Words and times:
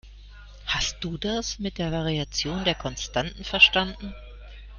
Hast 0.65 1.03
du 1.03 1.15
das 1.19 1.59
mit 1.59 1.77
der 1.77 1.91
Variation 1.91 2.63
der 2.65 2.73
Konstanten 2.73 3.43
verstanden? 3.43 4.15